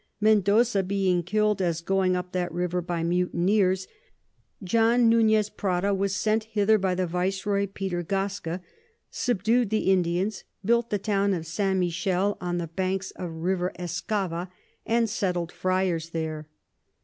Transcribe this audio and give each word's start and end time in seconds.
Mendoza 0.19 0.81
being 0.81 1.21
kill'd 1.21 1.61
as 1.61 1.79
going 1.79 2.15
up 2.15 2.31
that 2.31 2.51
River 2.51 2.81
by 2.81 3.03
Mutineers, 3.03 3.87
John 4.63 5.07
Nunez 5.07 5.51
Prada 5.51 5.93
was 5.93 6.15
sent 6.15 6.45
hither 6.45 6.79
by 6.79 6.95
the 6.95 7.05
Viceroy 7.05 7.67
Peter 7.67 8.01
Gasca, 8.01 8.61
subdu'd 9.11 9.69
the 9.69 9.91
Indians, 9.91 10.43
built 10.65 10.89
the 10.89 10.97
Town 10.97 11.35
of 11.35 11.45
St. 11.45 11.77
Michel 11.79 12.35
on 12.41 12.57
the 12.57 12.65
Banks 12.65 13.11
of 13.11 13.27
the 13.29 13.33
River 13.37 13.71
Escava, 13.77 14.49
and 14.87 15.07
settled 15.07 15.51
Fryars 15.51 16.09
there. 16.09 16.47